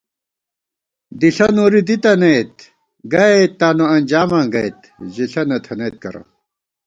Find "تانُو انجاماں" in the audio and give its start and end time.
3.59-4.45